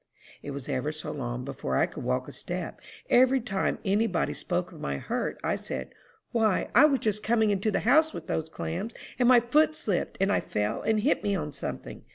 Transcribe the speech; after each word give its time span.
'""It 0.41 0.49
was 0.49 0.67
ever 0.67 0.91
so 0.91 1.11
long 1.11 1.45
before 1.45 1.75
I 1.75 1.85
could 1.85 2.03
walk 2.03 2.27
a 2.27 2.31
step. 2.31 2.81
Every 3.11 3.39
time 3.39 3.77
any 3.85 4.07
body 4.07 4.33
spoke 4.33 4.71
of 4.71 4.79
my 4.81 4.97
hurt, 4.97 5.39
I 5.43 5.55
said, 5.55 5.93
'Why, 6.31 6.69
I 6.73 6.85
was 6.85 7.01
just 7.01 7.21
coming 7.21 7.51
into 7.51 7.69
the 7.69 7.81
house 7.81 8.11
with 8.11 8.25
those 8.25 8.49
clams, 8.49 8.93
and 9.19 9.29
my 9.29 9.39
foot 9.39 9.75
slipped, 9.75 10.17
and 10.19 10.31
I 10.31 10.39
fell 10.39 10.81
and 10.81 11.01
hit 11.01 11.23
me 11.23 11.35
on 11.35 11.53
something. 11.53 12.01